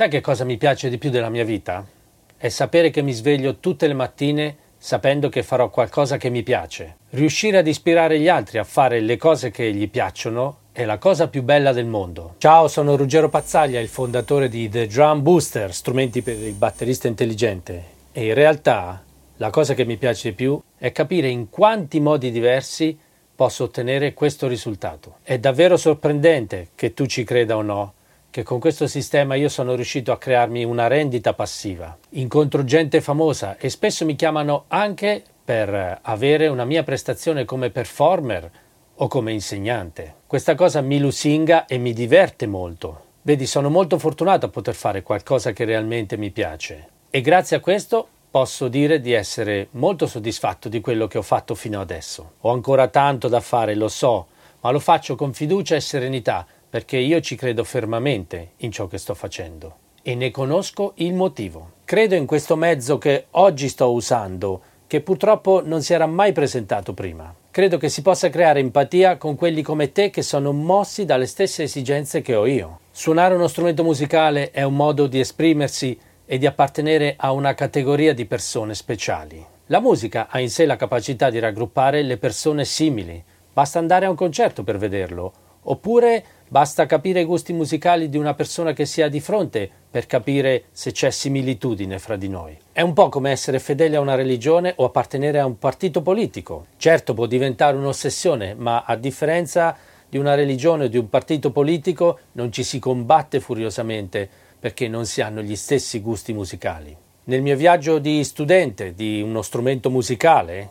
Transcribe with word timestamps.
Sai 0.00 0.08
che 0.08 0.22
cosa 0.22 0.44
mi 0.44 0.56
piace 0.56 0.88
di 0.88 0.96
più 0.96 1.10
della 1.10 1.28
mia 1.28 1.44
vita? 1.44 1.86
È 2.34 2.48
sapere 2.48 2.88
che 2.88 3.02
mi 3.02 3.12
sveglio 3.12 3.58
tutte 3.58 3.86
le 3.86 3.92
mattine 3.92 4.56
sapendo 4.78 5.28
che 5.28 5.42
farò 5.42 5.68
qualcosa 5.68 6.16
che 6.16 6.30
mi 6.30 6.42
piace. 6.42 6.96
Riuscire 7.10 7.58
ad 7.58 7.66
ispirare 7.66 8.18
gli 8.18 8.26
altri 8.26 8.56
a 8.56 8.64
fare 8.64 9.00
le 9.00 9.18
cose 9.18 9.50
che 9.50 9.70
gli 9.74 9.90
piacciono 9.90 10.56
è 10.72 10.86
la 10.86 10.96
cosa 10.96 11.28
più 11.28 11.42
bella 11.42 11.74
del 11.74 11.84
mondo. 11.84 12.36
Ciao, 12.38 12.66
sono 12.66 12.96
Ruggero 12.96 13.28
Pazzaglia, 13.28 13.78
il 13.78 13.88
fondatore 13.88 14.48
di 14.48 14.70
The 14.70 14.86
Drum 14.86 15.20
Booster, 15.20 15.70
strumenti 15.74 16.22
per 16.22 16.36
il 16.36 16.54
batterista 16.54 17.06
intelligente. 17.06 17.84
E 18.12 18.24
in 18.24 18.32
realtà 18.32 19.04
la 19.36 19.50
cosa 19.50 19.74
che 19.74 19.84
mi 19.84 19.98
piace 19.98 20.30
di 20.30 20.34
più 20.34 20.58
è 20.78 20.92
capire 20.92 21.28
in 21.28 21.50
quanti 21.50 22.00
modi 22.00 22.30
diversi 22.30 22.98
posso 23.34 23.64
ottenere 23.64 24.14
questo 24.14 24.48
risultato. 24.48 25.16
È 25.22 25.38
davvero 25.38 25.76
sorprendente 25.76 26.68
che 26.74 26.94
tu 26.94 27.04
ci 27.04 27.22
creda 27.22 27.58
o 27.58 27.60
no, 27.60 27.92
che 28.30 28.42
con 28.42 28.60
questo 28.60 28.86
sistema 28.86 29.34
io 29.34 29.48
sono 29.48 29.74
riuscito 29.74 30.12
a 30.12 30.18
crearmi 30.18 30.64
una 30.64 30.86
rendita 30.86 31.34
passiva. 31.34 31.96
Incontro 32.10 32.64
gente 32.64 33.00
famosa 33.00 33.56
e 33.58 33.68
spesso 33.68 34.04
mi 34.04 34.14
chiamano 34.14 34.64
anche 34.68 35.22
per 35.44 35.98
avere 36.02 36.46
una 36.46 36.64
mia 36.64 36.84
prestazione 36.84 37.44
come 37.44 37.70
performer 37.70 38.50
o 38.94 39.08
come 39.08 39.32
insegnante. 39.32 40.14
Questa 40.26 40.54
cosa 40.54 40.80
mi 40.80 41.00
lusinga 41.00 41.66
e 41.66 41.78
mi 41.78 41.92
diverte 41.92 42.46
molto. 42.46 43.08
Vedi, 43.22 43.46
sono 43.46 43.68
molto 43.68 43.98
fortunato 43.98 44.46
a 44.46 44.50
poter 44.50 44.74
fare 44.74 45.02
qualcosa 45.02 45.52
che 45.52 45.64
realmente 45.64 46.16
mi 46.16 46.30
piace 46.30 46.88
e 47.10 47.20
grazie 47.20 47.56
a 47.56 47.60
questo 47.60 48.06
posso 48.30 48.68
dire 48.68 49.00
di 49.00 49.12
essere 49.12 49.66
molto 49.72 50.06
soddisfatto 50.06 50.68
di 50.68 50.80
quello 50.80 51.08
che 51.08 51.18
ho 51.18 51.22
fatto 51.22 51.56
fino 51.56 51.80
adesso. 51.80 52.34
Ho 52.42 52.52
ancora 52.52 52.86
tanto 52.86 53.26
da 53.26 53.40
fare, 53.40 53.74
lo 53.74 53.88
so, 53.88 54.28
ma 54.60 54.70
lo 54.70 54.78
faccio 54.78 55.16
con 55.16 55.32
fiducia 55.32 55.74
e 55.74 55.80
serenità 55.80 56.46
perché 56.70 56.96
io 56.96 57.20
ci 57.20 57.36
credo 57.36 57.64
fermamente 57.64 58.52
in 58.58 58.70
ciò 58.70 58.86
che 58.86 58.96
sto 58.96 59.14
facendo 59.14 59.88
e 60.02 60.14
ne 60.14 60.30
conosco 60.30 60.92
il 60.96 61.14
motivo. 61.14 61.72
Credo 61.84 62.14
in 62.14 62.26
questo 62.26 62.56
mezzo 62.56 62.98
che 62.98 63.26
oggi 63.32 63.68
sto 63.68 63.92
usando, 63.92 64.62
che 64.86 65.00
purtroppo 65.00 65.62
non 65.64 65.82
si 65.82 65.92
era 65.92 66.06
mai 66.06 66.32
presentato 66.32 66.94
prima. 66.94 67.32
Credo 67.50 67.78
che 67.78 67.88
si 67.88 68.02
possa 68.02 68.28
creare 68.28 68.60
empatia 68.60 69.16
con 69.16 69.34
quelli 69.34 69.62
come 69.62 69.92
te 69.92 70.10
che 70.10 70.22
sono 70.22 70.52
mossi 70.52 71.04
dalle 71.04 71.26
stesse 71.26 71.64
esigenze 71.64 72.22
che 72.22 72.34
ho 72.34 72.46
io. 72.46 72.80
Suonare 72.90 73.34
uno 73.34 73.48
strumento 73.48 73.82
musicale 73.82 74.50
è 74.50 74.62
un 74.62 74.74
modo 74.74 75.06
di 75.06 75.20
esprimersi 75.20 75.98
e 76.24 76.38
di 76.38 76.46
appartenere 76.46 77.14
a 77.16 77.32
una 77.32 77.54
categoria 77.54 78.14
di 78.14 78.24
persone 78.24 78.74
speciali. 78.74 79.44
La 79.66 79.80
musica 79.80 80.28
ha 80.28 80.40
in 80.40 80.50
sé 80.50 80.64
la 80.64 80.76
capacità 80.76 81.30
di 81.30 81.38
raggruppare 81.38 82.02
le 82.02 82.16
persone 82.16 82.64
simili. 82.64 83.22
Basta 83.52 83.78
andare 83.78 84.06
a 84.06 84.10
un 84.10 84.16
concerto 84.16 84.62
per 84.62 84.78
vederlo, 84.78 85.32
oppure 85.62 86.24
Basta 86.52 86.84
capire 86.84 87.20
i 87.20 87.24
gusti 87.24 87.52
musicali 87.52 88.08
di 88.08 88.16
una 88.16 88.34
persona 88.34 88.72
che 88.72 88.84
si 88.84 89.02
ha 89.02 89.08
di 89.08 89.20
fronte 89.20 89.70
per 89.88 90.06
capire 90.06 90.64
se 90.72 90.90
c'è 90.90 91.08
similitudine 91.10 92.00
fra 92.00 92.16
di 92.16 92.28
noi. 92.28 92.58
È 92.72 92.80
un 92.80 92.92
po' 92.92 93.08
come 93.08 93.30
essere 93.30 93.60
fedeli 93.60 93.94
a 93.94 94.00
una 94.00 94.16
religione 94.16 94.72
o 94.78 94.84
appartenere 94.84 95.38
a 95.38 95.46
un 95.46 95.60
partito 95.60 96.02
politico. 96.02 96.66
Certo 96.76 97.14
può 97.14 97.26
diventare 97.26 97.76
un'ossessione, 97.76 98.54
ma 98.54 98.82
a 98.84 98.96
differenza 98.96 99.76
di 100.08 100.18
una 100.18 100.34
religione 100.34 100.86
o 100.86 100.88
di 100.88 100.98
un 100.98 101.08
partito 101.08 101.52
politico 101.52 102.18
non 102.32 102.50
ci 102.50 102.64
si 102.64 102.80
combatte 102.80 103.38
furiosamente 103.38 104.28
perché 104.58 104.88
non 104.88 105.06
si 105.06 105.20
hanno 105.20 105.42
gli 105.42 105.54
stessi 105.54 106.00
gusti 106.00 106.32
musicali. 106.32 106.96
Nel 107.26 107.42
mio 107.42 107.54
viaggio 107.54 108.00
di 108.00 108.24
studente 108.24 108.92
di 108.92 109.22
uno 109.22 109.40
strumento 109.40 109.88
musicale 109.88 110.70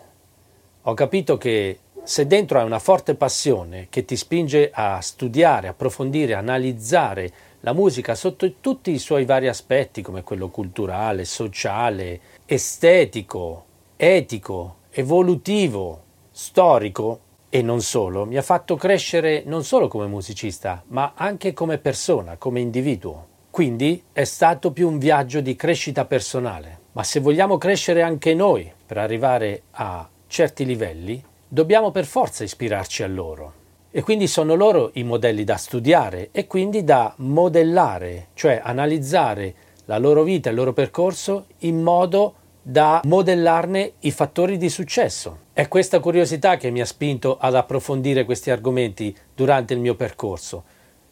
ho 0.81 0.93
capito 0.93 1.37
che 1.37 1.79
se 2.03 2.27
dentro 2.27 2.59
hai 2.59 2.65
una 2.65 2.79
forte 2.79 3.15
passione 3.15 3.87
che 3.89 4.05
ti 4.05 4.15
spinge 4.15 4.71
a 4.73 4.99
studiare, 5.01 5.67
approfondire, 5.67 6.33
analizzare 6.33 7.31
la 7.61 7.73
musica 7.73 8.15
sotto 8.15 8.51
tutti 8.59 8.91
i 8.91 8.99
suoi 8.99 9.25
vari 9.25 9.47
aspetti, 9.47 10.01
come 10.01 10.23
quello 10.23 10.49
culturale, 10.49 11.25
sociale, 11.25 12.19
estetico, 12.45 13.65
etico, 13.95 14.75
evolutivo, 14.91 16.03
storico 16.31 17.19
e 17.49 17.61
non 17.61 17.81
solo, 17.81 18.25
mi 18.25 18.37
ha 18.37 18.41
fatto 18.41 18.75
crescere 18.75 19.43
non 19.45 19.63
solo 19.63 19.87
come 19.87 20.07
musicista, 20.07 20.83
ma 20.87 21.13
anche 21.15 21.53
come 21.53 21.79
persona, 21.79 22.37
come 22.37 22.59
individuo. 22.59 23.27
Quindi 23.49 24.03
è 24.13 24.23
stato 24.23 24.71
più 24.71 24.87
un 24.87 24.99
viaggio 24.99 25.41
di 25.41 25.55
crescita 25.55 26.05
personale. 26.05 26.77
Ma 26.93 27.03
se 27.03 27.19
vogliamo 27.19 27.57
crescere 27.57 28.03
anche 28.03 28.33
noi 28.33 28.71
per 28.85 28.97
arrivare 28.97 29.63
a 29.71 30.07
certi 30.27 30.65
livelli, 30.65 31.21
dobbiamo 31.49 31.89
per 31.89 32.05
forza 32.05 32.43
ispirarci 32.43 33.01
a 33.03 33.07
loro. 33.07 33.53
E 33.91 34.03
quindi 34.03 34.27
sono 34.27 34.53
loro 34.53 34.91
i 34.93 35.03
modelli 35.03 35.43
da 35.43 35.57
studiare 35.57 36.29
e 36.31 36.45
quindi 36.45 36.83
da 36.83 37.11
modellare, 37.17 38.27
cioè 38.35 38.61
analizzare 38.63 39.55
la 39.85 39.97
loro 39.97 40.21
vita 40.21 40.51
il 40.51 40.55
loro 40.55 40.73
percorso 40.73 41.47
in 41.59 41.81
modo 41.81 42.35
da 42.61 43.01
modellarne 43.05 43.93
i 44.01 44.11
fattori 44.11 44.57
di 44.57 44.69
successo. 44.69 45.47
È 45.53 45.67
questa 45.67 45.99
curiosità 45.99 46.57
che 46.57 46.69
mi 46.69 46.81
ha 46.81 46.85
spinto 46.85 47.39
ad 47.39 47.55
approfondire 47.55 48.25
questi 48.25 48.51
argomenti 48.51 49.15
durante 49.33 49.73
il 49.73 49.79
mio 49.79 49.95
percorso. 49.95 50.63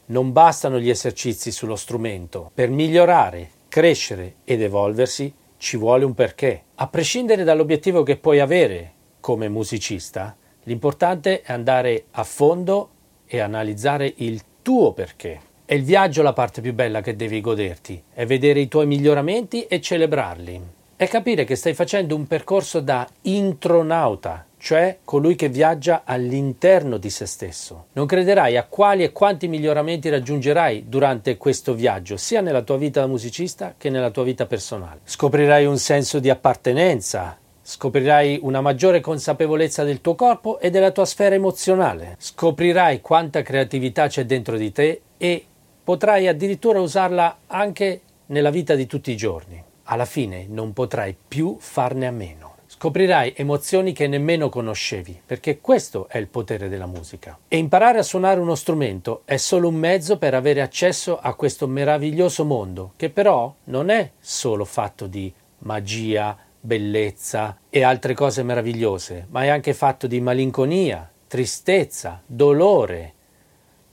Non 0.07 0.31
bastano 0.31 0.79
gli 0.79 0.89
esercizi 0.89 1.51
sullo 1.51 1.75
strumento. 1.75 2.51
Per 2.53 2.69
migliorare, 2.69 3.49
crescere 3.67 4.35
ed 4.43 4.61
evolversi 4.61 5.33
ci 5.57 5.77
vuole 5.77 6.05
un 6.05 6.13
perché. 6.13 6.61
A 6.75 6.87
prescindere 6.87 7.43
dall'obiettivo 7.43 8.03
che 8.03 8.17
puoi 8.17 8.39
avere 8.39 8.93
come 9.27 9.49
musicista, 9.49 10.33
l'importante 10.63 11.41
è 11.41 11.51
andare 11.51 12.05
a 12.11 12.23
fondo 12.23 12.89
e 13.27 13.41
analizzare 13.41 14.13
il 14.19 14.41
tuo 14.61 14.93
perché. 14.93 15.41
È 15.65 15.73
il 15.73 15.83
viaggio 15.83 16.21
la 16.21 16.31
parte 16.31 16.61
più 16.61 16.73
bella 16.73 17.01
che 17.01 17.17
devi 17.17 17.41
goderti, 17.41 18.01
è 18.13 18.25
vedere 18.25 18.61
i 18.61 18.69
tuoi 18.69 18.85
miglioramenti 18.85 19.65
e 19.65 19.81
celebrarli. 19.81 20.61
È 20.95 21.09
capire 21.09 21.43
che 21.43 21.57
stai 21.57 21.73
facendo 21.73 22.15
un 22.15 22.25
percorso 22.25 22.79
da 22.79 23.05
intronauta, 23.23 24.45
cioè 24.57 24.99
colui 25.03 25.35
che 25.35 25.49
viaggia 25.49 26.03
all'interno 26.05 26.95
di 26.95 27.09
se 27.09 27.25
stesso. 27.25 27.87
Non 27.91 28.05
crederai 28.05 28.55
a 28.55 28.63
quali 28.63 29.03
e 29.03 29.11
quanti 29.11 29.49
miglioramenti 29.49 30.07
raggiungerai 30.07 30.85
durante 30.87 31.35
questo 31.35 31.73
viaggio, 31.73 32.15
sia 32.15 32.39
nella 32.39 32.61
tua 32.61 32.77
vita 32.77 33.01
da 33.01 33.07
musicista 33.07 33.75
che 33.77 33.89
nella 33.89 34.09
tua 34.09 34.23
vita 34.23 34.45
personale. 34.45 35.01
Scoprirai 35.03 35.65
un 35.65 35.77
senso 35.77 36.19
di 36.19 36.29
appartenenza, 36.29 37.37
Scoprirai 37.69 38.39
una 38.43 38.61
maggiore 38.61 39.01
consapevolezza 39.01 39.83
del 39.83 39.99
tuo 39.99 40.15
corpo 40.15 40.57
e 40.57 40.69
della 40.69 40.91
tua 40.91 41.03
sfera 41.03 41.35
emozionale. 41.35 42.15
Scoprirai 42.17 43.01
quanta 43.01 43.41
creatività 43.41 44.07
c'è 44.07 44.23
dentro 44.23 44.55
di 44.55 44.71
te 44.71 45.01
e 45.17 45.45
potrai 45.83 46.29
addirittura 46.29 46.79
usarla 46.79 47.39
anche 47.47 48.01
nella 48.27 48.51
vita 48.51 48.73
di 48.73 48.85
tutti 48.87 49.11
i 49.11 49.17
giorni. 49.17 49.61
Alla 49.83 50.05
fine 50.05 50.45
non 50.47 50.71
potrai 50.71 51.13
più 51.27 51.57
farne 51.59 52.07
a 52.07 52.11
meno. 52.11 52.55
Scoprirai 52.67 53.33
emozioni 53.35 53.91
che 53.91 54.07
nemmeno 54.07 54.47
conoscevi, 54.47 55.23
perché 55.25 55.59
questo 55.59 56.07
è 56.07 56.19
il 56.19 56.27
potere 56.27 56.69
della 56.69 56.87
musica. 56.87 57.37
E 57.49 57.57
imparare 57.57 57.99
a 57.99 58.03
suonare 58.03 58.39
uno 58.39 58.55
strumento 58.55 59.23
è 59.25 59.35
solo 59.35 59.67
un 59.67 59.75
mezzo 59.75 60.17
per 60.17 60.35
avere 60.35 60.61
accesso 60.61 61.19
a 61.19 61.33
questo 61.33 61.67
meraviglioso 61.67 62.45
mondo, 62.45 62.93
che 62.95 63.09
però 63.09 63.53
non 63.65 63.89
è 63.89 64.11
solo 64.21 64.63
fatto 64.63 65.05
di 65.05 65.33
magia, 65.59 66.37
bellezza 66.67 67.59
e 67.69 67.81
altre 67.81 68.13
cose 68.13 68.43
meravigliose, 68.43 69.27
ma 69.29 69.45
è 69.45 69.47
anche 69.47 69.73
fatto 69.73 70.05
di 70.05 70.19
malinconia, 70.19 71.09
tristezza, 71.25 72.21
dolore, 72.25 73.13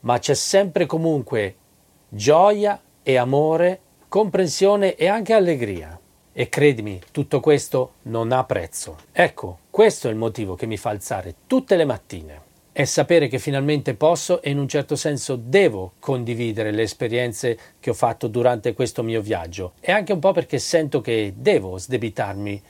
ma 0.01 0.19
c'è 0.19 0.35
sempre 0.35 0.85
comunque 0.85 1.55
gioia 2.09 2.83
e 3.05 3.17
amore, 3.17 3.81
comprensione 4.09 4.97
e 4.97 5.07
anche 5.07 5.33
allegria. 5.33 5.97
E 6.33 6.49
credimi, 6.49 7.01
tutto 7.12 7.39
questo 7.39 7.93
non 8.03 8.33
ha 8.33 8.43
prezzo. 8.43 8.97
Ecco, 9.12 9.59
questo 9.71 10.09
è 10.09 10.11
il 10.11 10.17
motivo 10.17 10.56
che 10.56 10.67
mi 10.67 10.77
fa 10.77 10.91
alzare 10.91 11.37
tutte 11.47 11.77
le 11.77 11.85
mattine 11.85 12.44
è 12.77 12.85
sapere 12.87 13.29
che 13.29 13.39
finalmente 13.39 13.95
posso 13.95 14.43
e 14.43 14.51
in 14.51 14.59
un 14.59 14.67
certo 14.67 14.97
senso 14.97 15.37
devo 15.37 15.93
condividere 16.01 16.73
le 16.73 16.83
esperienze 16.83 17.57
che 17.79 17.91
ho 17.91 17.95
fatto 17.95 18.27
durante 18.27 18.75
questo 18.75 19.05
mio 19.05 19.21
viaggio 19.21 19.75
e 19.79 19.93
anche 19.93 20.12
un 20.12 20.19
po' 20.19 20.32
perché 20.32 20.59
sento 20.59 21.00
che 21.00 21.35
devo 21.37 21.79
sdebitarmi 21.79 22.61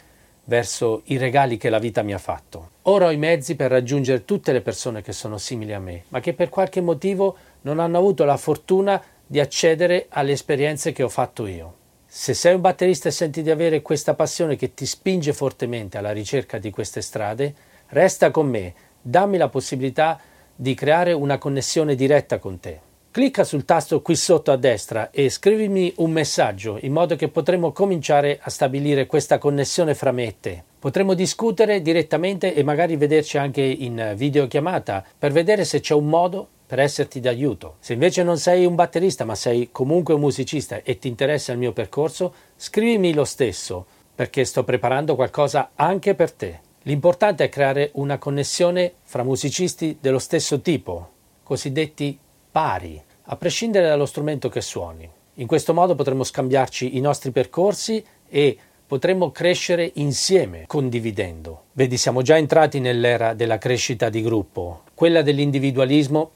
verso 0.44 1.00
i 1.04 1.16
regali 1.16 1.56
che 1.56 1.70
la 1.70 1.78
vita 1.78 2.02
mi 2.02 2.12
ha 2.12 2.18
fatto. 2.18 2.72
Ora 2.82 3.06
ho 3.06 3.10
i 3.12 3.16
mezzi 3.16 3.56
per 3.56 3.70
raggiungere 3.70 4.26
tutte 4.26 4.52
le 4.52 4.60
persone 4.60 5.00
che 5.00 5.12
sono 5.12 5.38
simili 5.38 5.72
a 5.72 5.80
me, 5.80 6.04
ma 6.08 6.20
che 6.20 6.34
per 6.34 6.50
qualche 6.50 6.82
motivo 6.82 7.34
non 7.62 7.78
hanno 7.78 7.96
avuto 7.96 8.26
la 8.26 8.36
fortuna 8.36 9.02
di 9.26 9.40
accedere 9.40 10.04
alle 10.10 10.32
esperienze 10.32 10.92
che 10.92 11.02
ho 11.02 11.08
fatto 11.08 11.46
io. 11.46 11.76
Se 12.04 12.34
sei 12.34 12.54
un 12.54 12.60
batterista 12.60 13.08
e 13.08 13.12
senti 13.12 13.40
di 13.40 13.50
avere 13.50 13.80
questa 13.80 14.12
passione 14.12 14.56
che 14.56 14.74
ti 14.74 14.84
spinge 14.84 15.32
fortemente 15.32 15.96
alla 15.96 16.12
ricerca 16.12 16.58
di 16.58 16.68
queste 16.68 17.00
strade, 17.00 17.54
resta 17.86 18.30
con 18.30 18.48
me 18.48 18.74
dammi 19.04 19.36
la 19.36 19.48
possibilità 19.48 20.18
di 20.56 20.74
creare 20.74 21.12
una 21.12 21.36
connessione 21.38 21.94
diretta 21.94 22.38
con 22.38 22.58
te. 22.58 22.80
Clicca 23.10 23.44
sul 23.44 23.64
tasto 23.64 24.02
qui 24.02 24.16
sotto 24.16 24.50
a 24.50 24.56
destra 24.56 25.10
e 25.12 25.28
scrivimi 25.28 25.92
un 25.98 26.10
messaggio 26.10 26.78
in 26.80 26.92
modo 26.92 27.14
che 27.14 27.28
potremo 27.28 27.70
cominciare 27.70 28.40
a 28.42 28.50
stabilire 28.50 29.06
questa 29.06 29.38
connessione 29.38 29.94
fra 29.94 30.10
me 30.10 30.24
e 30.26 30.34
te. 30.40 30.64
Potremo 30.80 31.14
discutere 31.14 31.80
direttamente 31.80 32.54
e 32.54 32.64
magari 32.64 32.96
vederci 32.96 33.38
anche 33.38 33.62
in 33.62 34.14
videochiamata 34.16 35.04
per 35.16 35.30
vedere 35.30 35.64
se 35.64 35.78
c'è 35.78 35.94
un 35.94 36.08
modo 36.08 36.48
per 36.66 36.80
esserti 36.80 37.20
d'aiuto. 37.20 37.76
Se 37.78 37.92
invece 37.92 38.24
non 38.24 38.38
sei 38.38 38.66
un 38.66 38.74
batterista 38.74 39.24
ma 39.24 39.36
sei 39.36 39.68
comunque 39.70 40.14
un 40.14 40.20
musicista 40.20 40.80
e 40.82 40.98
ti 40.98 41.06
interessa 41.06 41.52
il 41.52 41.58
mio 41.58 41.72
percorso, 41.72 42.34
scrivimi 42.56 43.14
lo 43.14 43.24
stesso 43.24 43.86
perché 44.12 44.44
sto 44.44 44.64
preparando 44.64 45.14
qualcosa 45.14 45.70
anche 45.76 46.16
per 46.16 46.32
te. 46.32 46.60
L'importante 46.86 47.44
è 47.44 47.48
creare 47.48 47.90
una 47.94 48.18
connessione 48.18 48.92
fra 49.04 49.22
musicisti 49.22 49.96
dello 50.00 50.18
stesso 50.18 50.60
tipo, 50.60 51.08
cosiddetti 51.42 52.18
pari, 52.50 53.02
a 53.22 53.36
prescindere 53.36 53.88
dallo 53.88 54.04
strumento 54.04 54.50
che 54.50 54.60
suoni. 54.60 55.08
In 55.34 55.46
questo 55.46 55.72
modo 55.72 55.94
potremo 55.94 56.24
scambiarci 56.24 56.98
i 56.98 57.00
nostri 57.00 57.30
percorsi 57.30 58.04
e 58.28 58.58
potremmo 58.86 59.30
crescere 59.30 59.92
insieme, 59.94 60.64
condividendo. 60.66 61.64
Vedi, 61.72 61.96
siamo 61.96 62.20
già 62.20 62.36
entrati 62.36 62.80
nell'era 62.80 63.32
della 63.32 63.56
crescita 63.56 64.10
di 64.10 64.20
gruppo. 64.20 64.82
Quella 64.92 65.22
dell'individualismo 65.22 66.30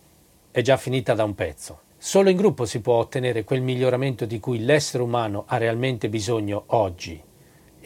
è 0.51 0.63
già 0.63 0.79
finita 0.79 1.13
da 1.13 1.25
un 1.25 1.35
pezzo. 1.35 1.81
Solo 1.99 2.31
in 2.31 2.39
gruppo 2.39 2.65
si 2.65 2.81
può 2.81 2.95
ottenere 2.95 3.45
quel 3.45 3.61
miglioramento 3.61 4.25
di 4.25 4.41
cui 4.41 4.65
l'essere 4.65 5.03
umano 5.03 5.45
ha 5.47 5.59
realmente 5.59 6.09
bisogno 6.09 6.63
oggi. 6.69 7.21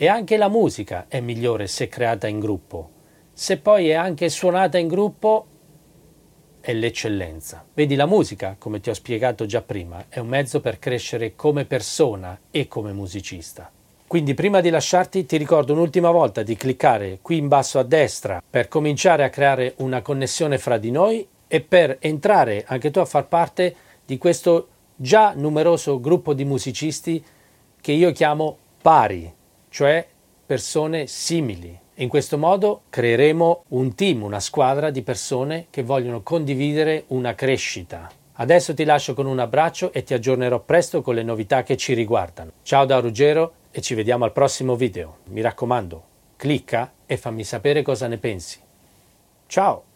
E 0.02 0.08
anche 0.08 0.36
la 0.36 0.48
musica 0.48 1.04
è 1.06 1.20
migliore 1.20 1.68
se 1.68 1.86
creata 1.86 2.26
in 2.26 2.40
gruppo. 2.40 2.90
Se 3.32 3.58
poi 3.58 3.90
è 3.90 3.92
anche 3.92 4.30
suonata 4.30 4.76
in 4.76 4.88
gruppo, 4.88 5.46
è 6.60 6.72
l'eccellenza. 6.72 7.64
Vedi, 7.72 7.94
la 7.94 8.06
musica, 8.06 8.56
come 8.58 8.80
ti 8.80 8.90
ho 8.90 8.94
spiegato 8.94 9.46
già 9.46 9.62
prima, 9.62 10.06
è 10.08 10.18
un 10.18 10.26
mezzo 10.26 10.60
per 10.60 10.80
crescere 10.80 11.36
come 11.36 11.66
persona 11.66 12.36
e 12.50 12.66
come 12.66 12.92
musicista. 12.92 13.70
Quindi 14.08 14.34
prima 14.34 14.60
di 14.60 14.70
lasciarti 14.70 15.24
ti 15.24 15.36
ricordo 15.36 15.72
un'ultima 15.72 16.10
volta 16.10 16.42
di 16.42 16.56
cliccare 16.56 17.20
qui 17.22 17.36
in 17.36 17.46
basso 17.46 17.78
a 17.78 17.84
destra 17.84 18.42
per 18.50 18.66
cominciare 18.66 19.22
a 19.22 19.30
creare 19.30 19.74
una 19.76 20.02
connessione 20.02 20.58
fra 20.58 20.78
di 20.78 20.90
noi 20.90 21.24
e 21.46 21.60
per 21.60 21.98
entrare 22.00 22.64
anche 22.66 22.90
tu 22.90 22.98
a 22.98 23.04
far 23.04 23.28
parte 23.28 23.72
di 24.04 24.18
questo 24.18 24.66
già 24.96 25.32
numeroso 25.36 26.00
gruppo 26.00 26.34
di 26.34 26.44
musicisti 26.44 27.24
che 27.80 27.92
io 27.92 28.10
chiamo 28.10 28.58
pari, 28.82 29.32
cioè 29.72 30.06
persone 30.44 31.06
simili. 31.06 31.76
In 31.96 32.08
questo 32.08 32.36
modo 32.36 32.82
creeremo 32.90 33.64
un 33.68 33.94
team, 33.94 34.22
una 34.22 34.38
squadra 34.38 34.90
di 34.90 35.02
persone 35.02 35.66
che 35.70 35.82
vogliono 35.82 36.22
condividere 36.22 37.04
una 37.08 37.34
crescita. 37.34 38.10
Adesso 38.34 38.74
ti 38.74 38.84
lascio 38.84 39.14
con 39.14 39.26
un 39.26 39.38
abbraccio 39.38 39.92
e 39.92 40.02
ti 40.02 40.12
aggiornerò 40.14 40.60
presto 40.60 41.00
con 41.00 41.14
le 41.14 41.22
novità 41.22 41.62
che 41.62 41.76
ci 41.76 41.94
riguardano. 41.94 42.52
Ciao 42.62 42.84
da 42.84 42.98
Ruggero 42.98 43.54
e 43.70 43.80
ci 43.80 43.94
vediamo 43.94 44.24
al 44.24 44.32
prossimo 44.32 44.76
video. 44.76 45.18
Mi 45.24 45.40
raccomando, 45.40 46.02
clicca 46.36 46.92
e 47.06 47.16
fammi 47.16 47.42
sapere 47.42 47.82
cosa 47.82 48.06
ne 48.08 48.18
pensi. 48.18 48.60
Ciao! 49.46 49.91